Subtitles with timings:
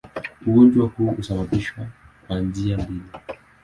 [0.47, 1.87] Ugonjwa huu husababishwa
[2.27, 3.01] kwa njia mbili.